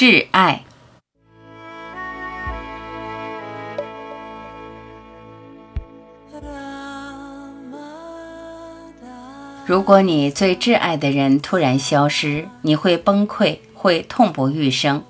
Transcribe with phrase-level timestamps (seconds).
[0.00, 0.62] 挚爱。
[9.66, 15.02] 如果你最挚爱的人突然消失，你会崩溃，会痛不欲生。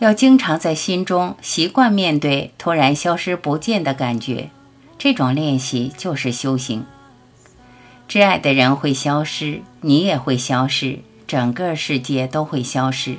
[0.00, 4.50] 要经常在心中习惯面对突然消失不见的感觉，
[4.98, 6.84] 这种练习就是修行。
[8.06, 13.16] 挚爱的人会消失，你也会消失，整个世界都会消失，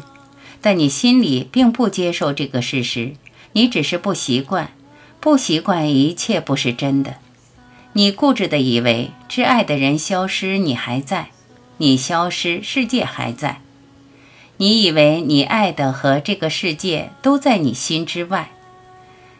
[0.61, 3.13] 但你心里并不接受这个事实，
[3.53, 4.71] 你只是不习惯，
[5.19, 7.15] 不习惯一切不是真的。
[7.93, 11.29] 你固执地以为挚爱的人消失，你还在；
[11.77, 13.61] 你消失，世界还在。
[14.57, 18.49] 你以为你爱的和这个世界都在你心之外。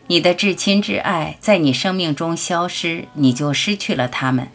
[0.07, 4.47] 你的至亲至爱在你生命中消失，你就失去了他们。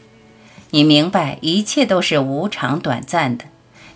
[0.70, 3.45] 你明白一切都是无常短暂的，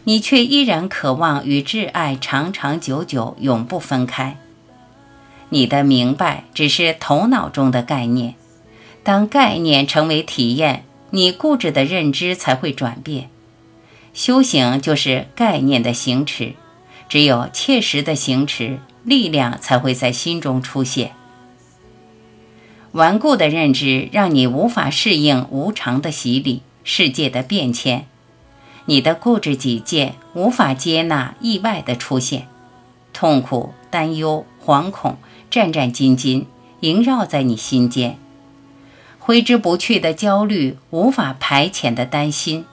[0.08, 4.36] 你却依然渴望与挚爱长长久久，永不分开。
[5.48, 8.36] 你的明白只是头脑中的概念。
[9.02, 13.30] 当概念成为体验，你固执的认知才会转变。
[14.14, 16.54] 修行就是概念的行持，
[17.08, 21.10] 只有切实的行持，力量才会在心中出现。
[22.92, 28.06] 顽固的认知让你无法适应无常的洗礼、世界的变迁，
[28.86, 32.48] 你的固执己见无法接纳意外的出现，
[33.12, 35.18] 痛苦、担忧、惶恐、
[35.50, 36.46] 战战兢兢
[36.80, 38.18] 萦绕在你心间。
[39.18, 42.64] 挥之不去的焦虑，无法排遣的担心，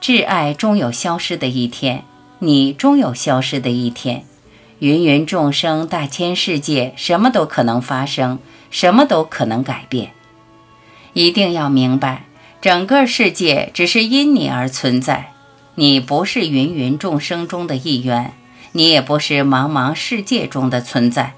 [0.00, 2.04] 挚爱终有消失的一天，
[2.38, 4.24] 你终有消失的一天。
[4.78, 8.38] 芸芸众生，大千世界，什么都可能发生，
[8.70, 10.12] 什么都可能改变。
[11.12, 12.24] 一定要明白，
[12.60, 15.32] 整个世界只是因你而存在，
[15.76, 18.34] 你不是芸芸众生中的一员，
[18.72, 21.32] 你也不是茫茫世界中的存在。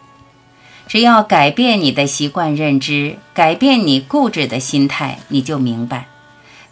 [0.89, 6.09] 只要改变你的习惯认知，改变你固执的心态，你就明白，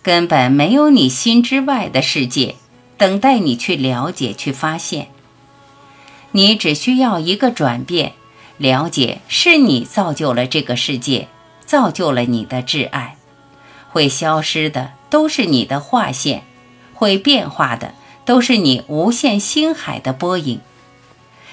[0.02, 2.56] 根本没有你心之外的世界，
[2.98, 5.06] 等待你去了解、去发现。
[6.32, 8.14] 你只需要一个转变，
[8.58, 11.28] 了解是你造就了这个世界，
[11.64, 13.16] 造就了你的挚爱。
[13.90, 16.44] 会消失的都是你的划线，
[16.94, 20.60] 会变化的都是你无限星海的波影。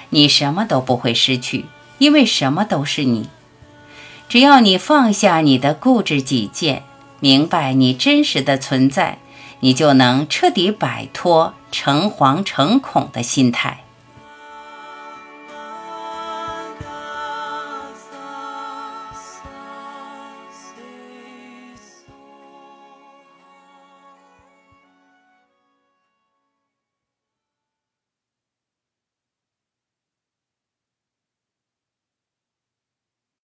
[0.08, 1.66] 你什么都不会失去。
[1.98, 3.28] 因为什么都是你，
[4.28, 6.84] 只要你放下你的固执己见，
[7.18, 9.18] 明白你真实的存在，
[9.58, 13.80] 你就能彻底摆脱诚惶诚恐的心态。